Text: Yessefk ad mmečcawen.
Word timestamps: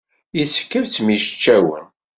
Yessefk 0.37 0.71
ad 0.79 0.85
mmečcawen. 1.01 1.85